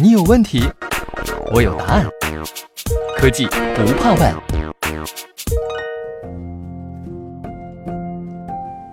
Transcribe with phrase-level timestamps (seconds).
[0.00, 0.62] 你有问题，
[1.52, 2.06] 我有答案。
[3.16, 4.34] 科技不怕问。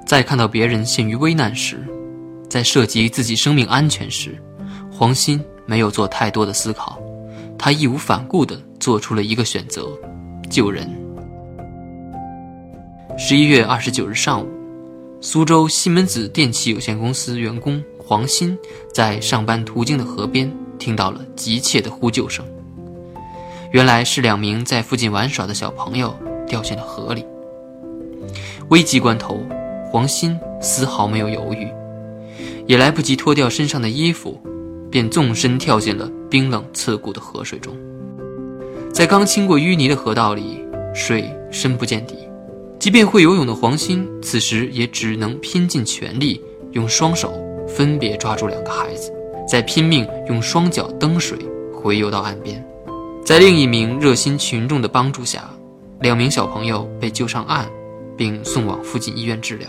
[0.05, 1.87] 在看到别人陷于危难时，
[2.49, 4.41] 在涉及自己生命安全时，
[4.91, 6.99] 黄鑫没有做太多的思考，
[7.57, 9.87] 他义无反顾地做出了一个选择：
[10.49, 10.89] 救人。
[13.17, 14.49] 十一月二十九日上午，
[15.21, 18.57] 苏州西门子电器有限公司员工黄鑫
[18.93, 22.45] 在上班途经的河边听到了急切的呼救声。
[23.71, 27.25] 原来是两名在附近玩耍的小朋友掉进了河里。
[28.69, 29.41] 危急关头，
[29.91, 31.67] 黄鑫丝毫没有犹豫，
[32.65, 34.41] 也来不及脱掉身上的衣服，
[34.89, 37.75] 便纵身跳进了冰冷刺骨的河水中。
[38.93, 40.63] 在刚清过淤泥的河道里，
[40.95, 42.15] 水深不见底，
[42.79, 47.33] 即便会游泳的黄鑫，此时也只能拼尽全力，用双手
[47.67, 49.13] 分别抓住两个孩子，
[49.45, 51.37] 再拼命用双脚蹬水
[51.73, 52.65] 回游到岸边。
[53.25, 55.49] 在另一名热心群众的帮助下，
[55.99, 57.67] 两名小朋友被救上岸，
[58.15, 59.67] 并送往附近医院治疗。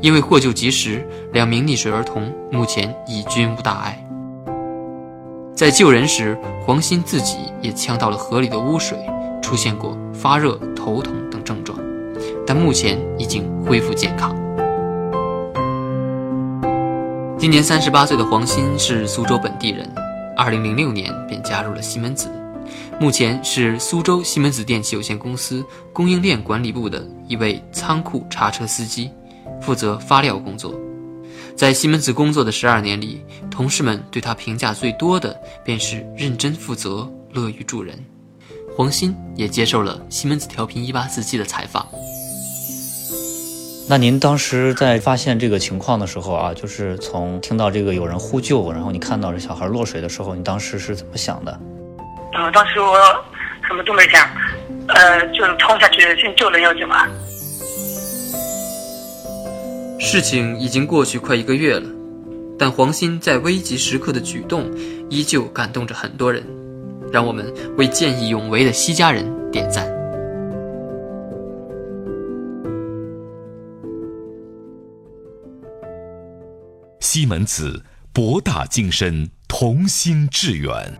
[0.00, 3.98] 因为获救及时，两名溺水儿童目前已均无大碍。
[5.56, 8.96] 在救人时，黄鑫自己也呛到了河里的污水，
[9.42, 11.14] 出现过发热、头疼，
[12.54, 14.36] 但目前已经恢复健康。
[17.38, 19.90] 今年三十八岁的黄鑫是苏州本地人，
[20.36, 22.30] 二零零六年便加入了西门子。
[23.00, 25.64] 目前是苏州西门子电器有限公司
[25.94, 29.10] 供应链管理部的一位仓库叉车司机，
[29.62, 30.78] 负责发料工作。
[31.56, 37.98] 在西门子工作的十二年里，同事们对他评价最多的便是认真负责、乐于助人。
[38.76, 41.88] 黄鑫也接受了西门子调频一八四七的采访。
[43.92, 51.60] 那您当时在发现这个情况的时候啊，就是从听到这个有人呼救，然后你看到这小孩落水的时候，你当时是怎么想的？
[52.34, 52.96] 嗯，当时我
[53.68, 54.26] 什么都没想，
[54.88, 57.06] 呃，就冲下去先救人要紧嘛。
[60.00, 61.86] 事情已经过去快一个月了，
[62.58, 64.70] 但黄鑫在危急时刻的举动
[65.10, 66.42] 依旧感动着很多人，
[67.12, 69.86] 让我们为见义勇为的西家人点赞。
[77.02, 80.96] 西门子，博大精深，同心致远。